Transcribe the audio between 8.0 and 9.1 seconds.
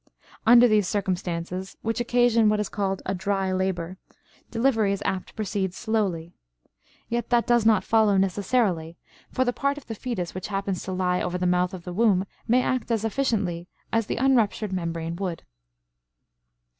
necessarily,